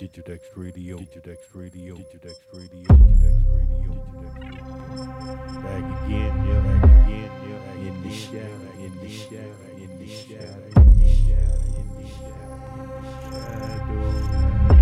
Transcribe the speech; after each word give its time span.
DigitalX 0.00 0.42
Radio, 0.56 0.96
DigitalX 0.96 1.38
Radio, 1.54 1.94
DigitalX 1.94 2.38
Radio, 2.54 2.86
DigitalX 2.88 2.88
Radio, 2.88 2.88
DigitalX 2.88 3.36
Radio. 3.54 3.92
Back 5.60 5.84
again, 6.04 6.34
yeah, 6.46 6.60
back 6.64 6.84
again, 7.04 7.32
yeah, 7.48 7.86
in 7.86 7.96
the 8.02 8.10
shadow, 8.10 8.70
in 8.78 8.92
the 9.00 9.08
shadow, 9.10 9.76
in 9.76 9.90
the 9.98 10.08
shadow, 10.08 10.68
in 10.76 10.90
the 10.98 11.08
shadow, 11.14 11.60
in 11.76 11.88
the 11.96 12.08
shadow, 12.08 12.40
in 12.40 12.68
the 12.72 13.14
shadow, 14.68 14.79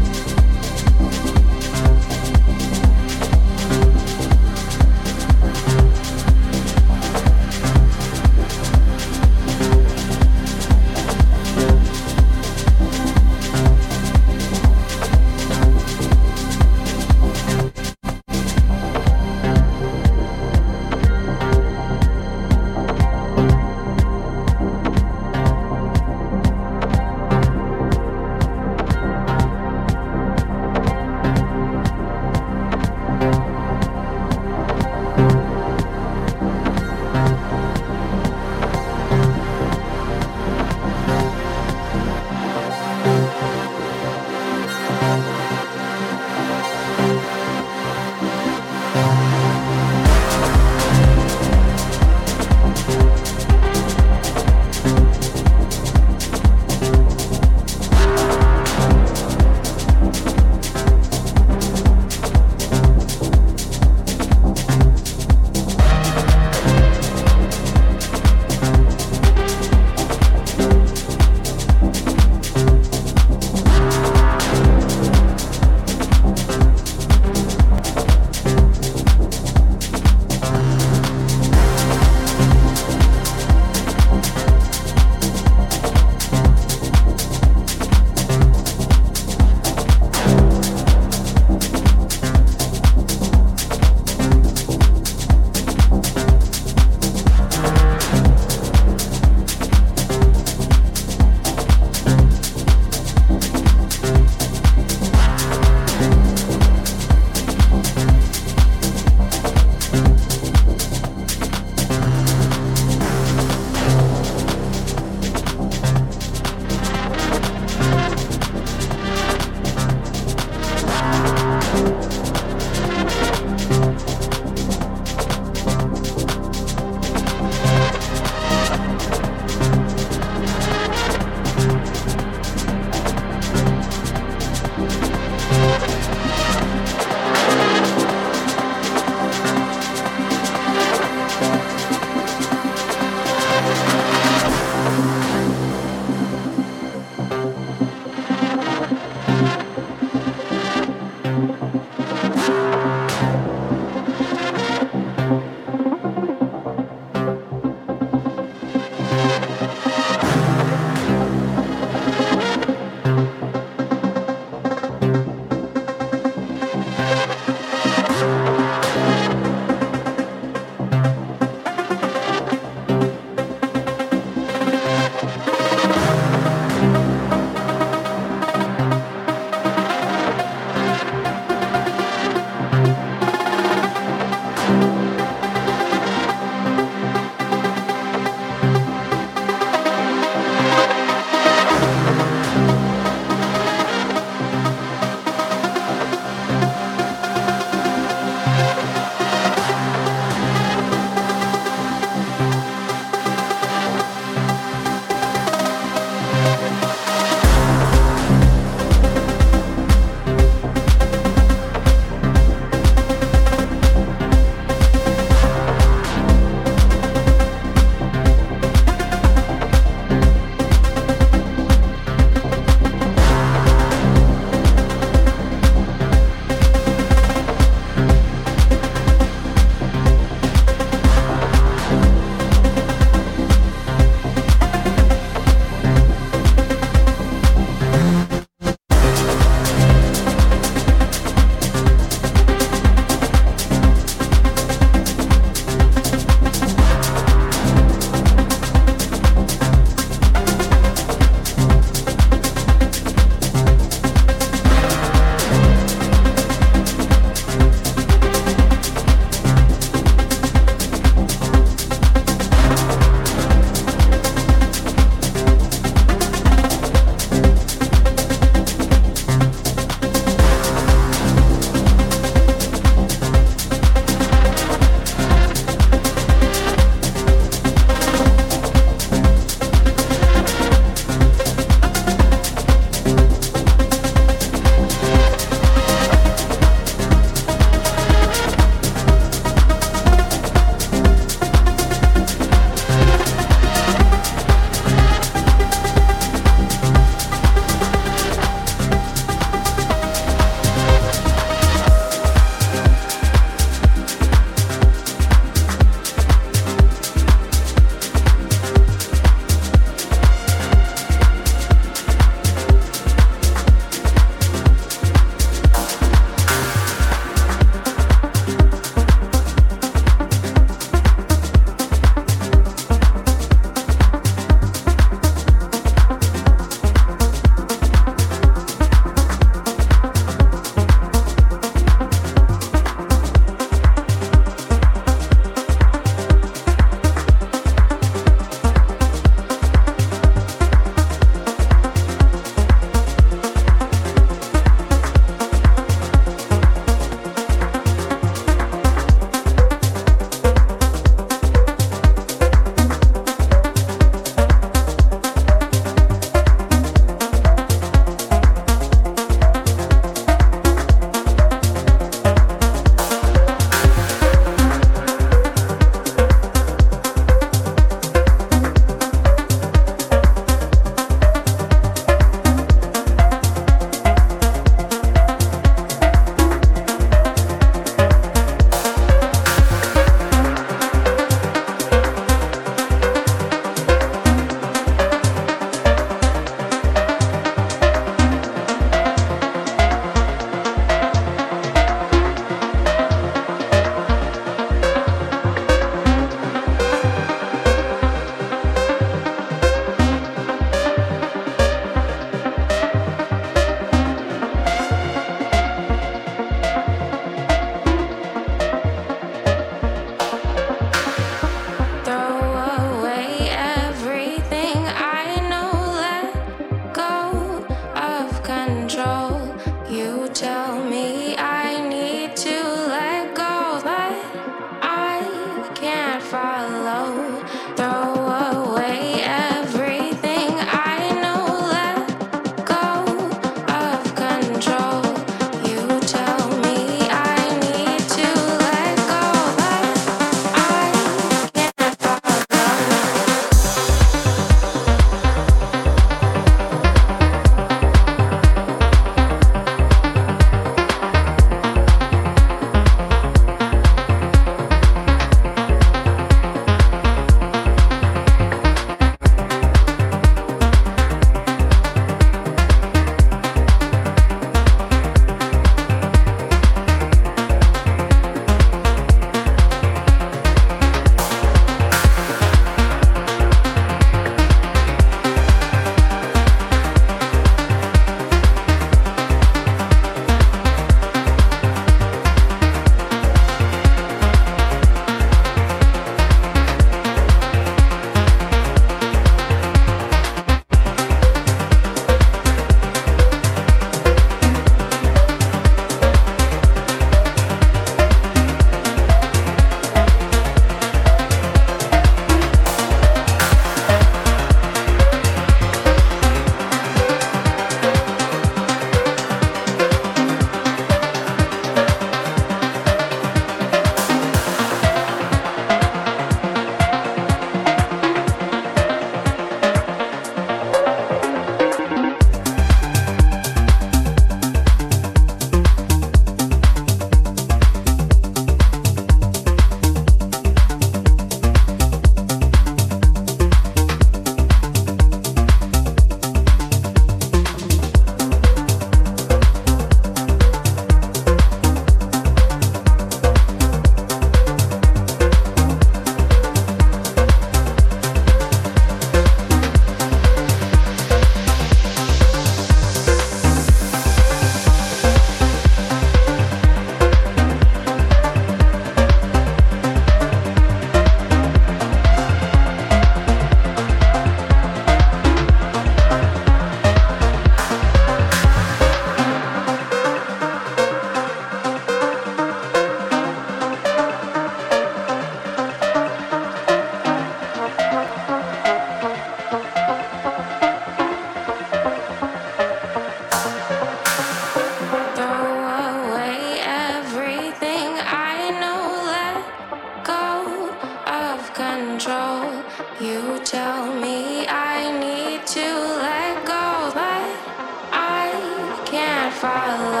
far 599.41 600.00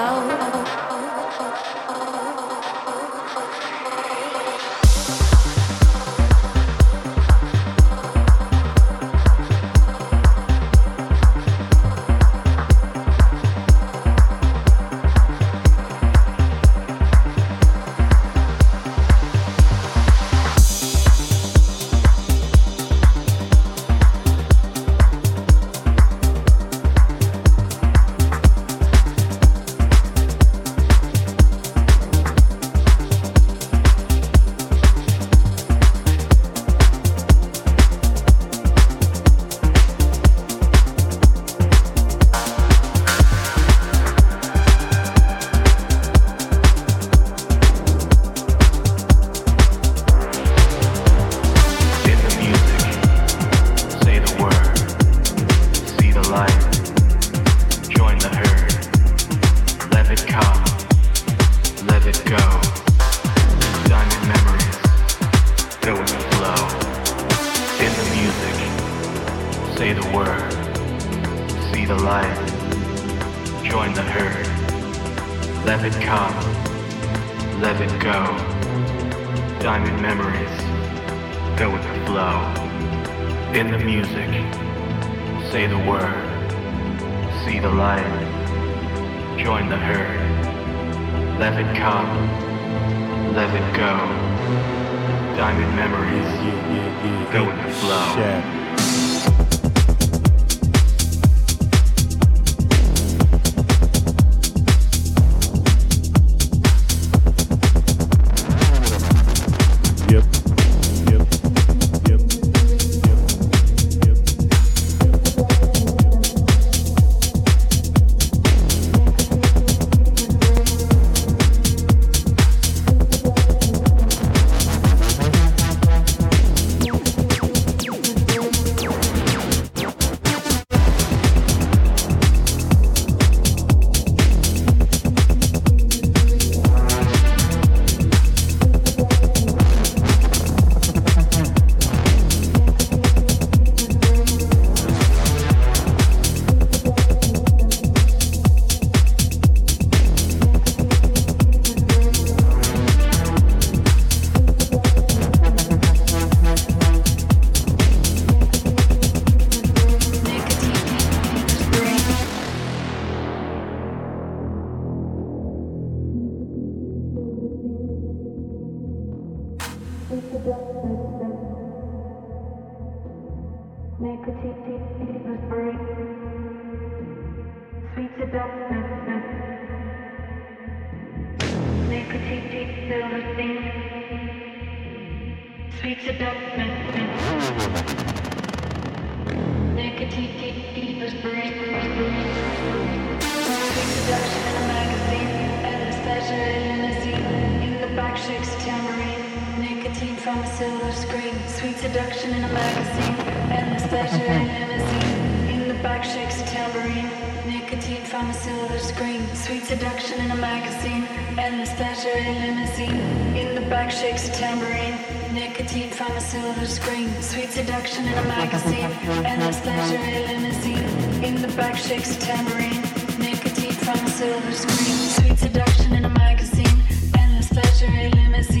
Shakes 221.75 222.15
a 222.15 222.19
tambourine, 222.19 222.81
Nicotine 223.19 223.73
from 223.73 223.99
a 224.05 224.09
silver 224.09 224.51
screen, 224.51 224.97
sweet 225.09 225.37
seduction 225.37 225.93
in 225.93 226.05
a 226.05 226.09
magazine, 226.09 226.83
endless 227.17 227.49
pleasure, 227.49 227.87
a 227.87 228.09
limousine. 228.09 228.60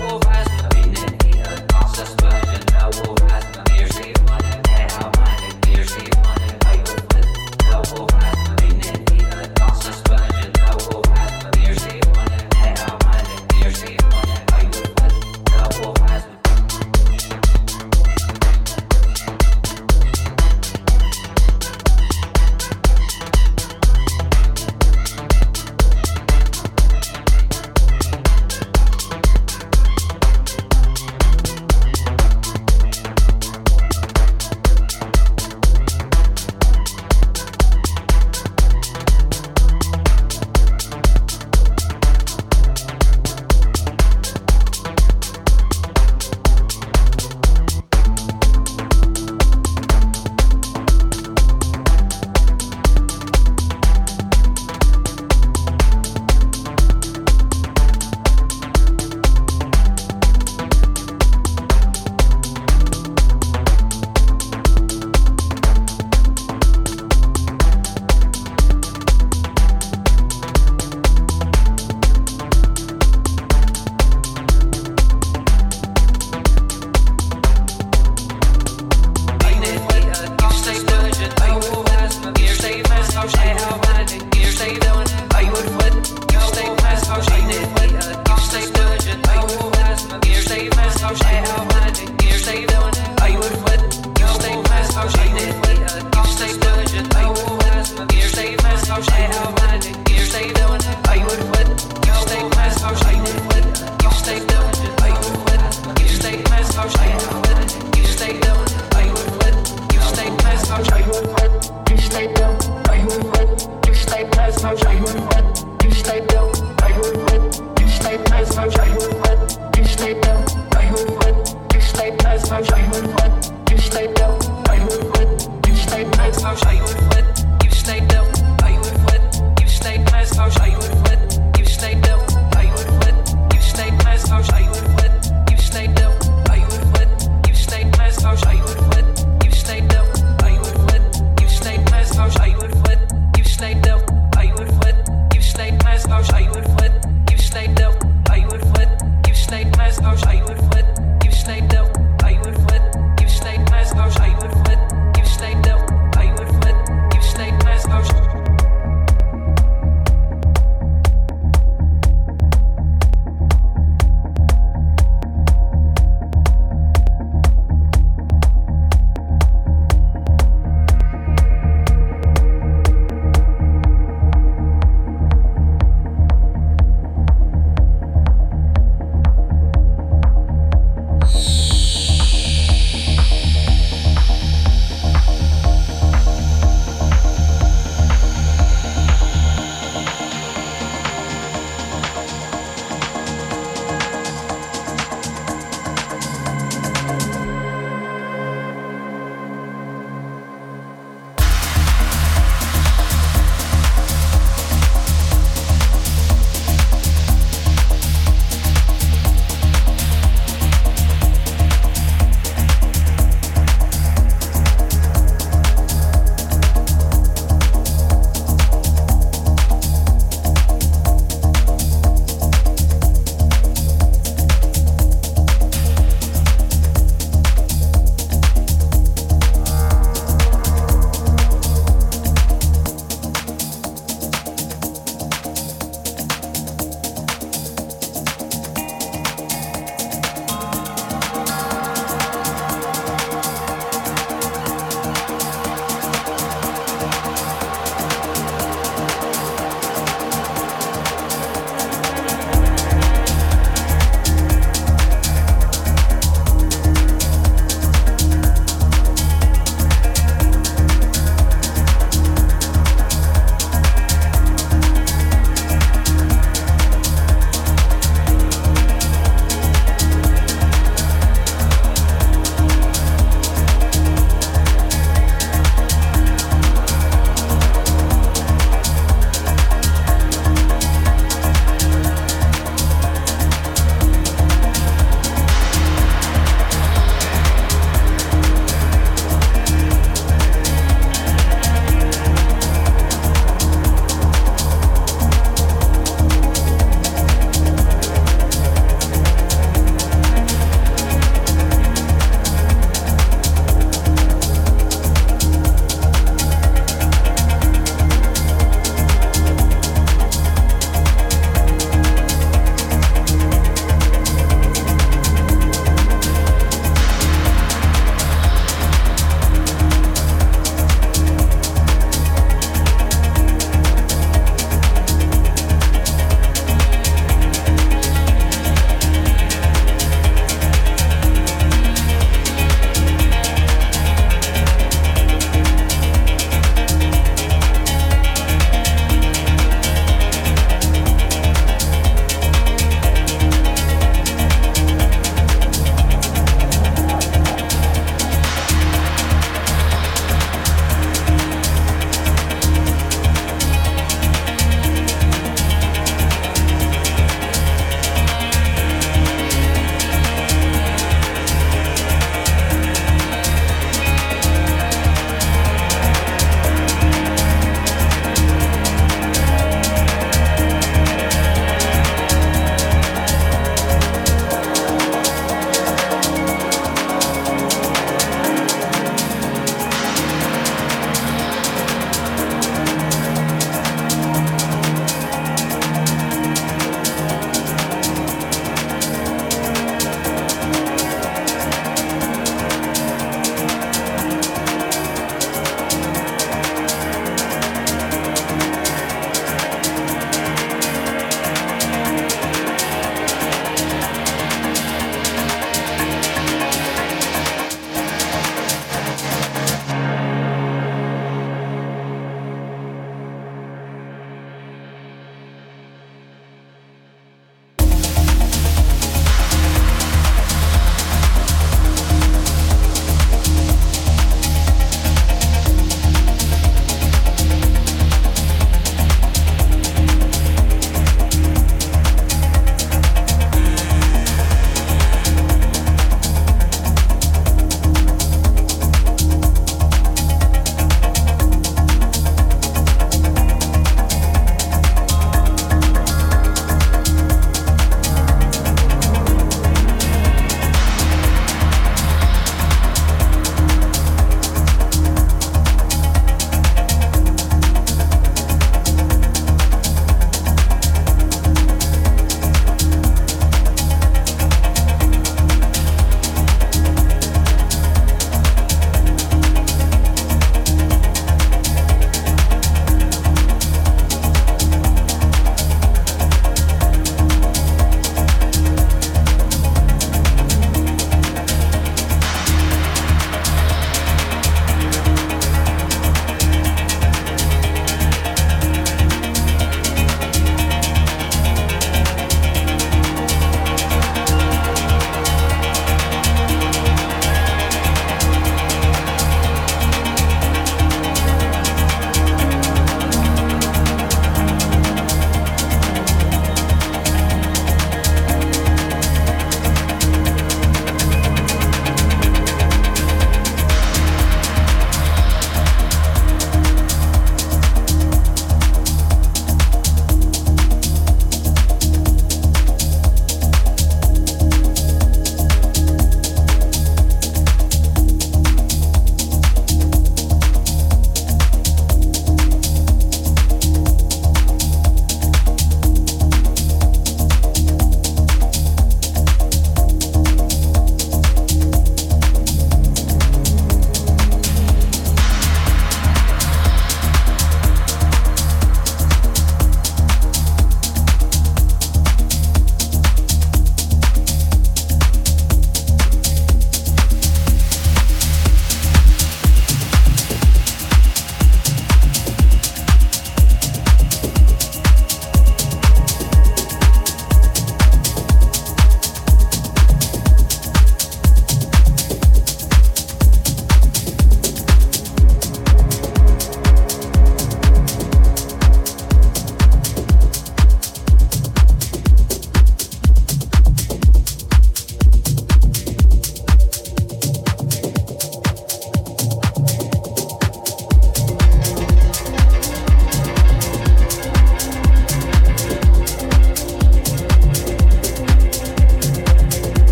will 0.00 0.18
rise, 0.20 0.48
been 0.70 0.96
in 0.96 0.96
an 0.96 1.16
inner, 1.26 1.66
version 1.68 1.94
suspension, 1.94 2.74
I 2.74 2.86
will 2.86 3.19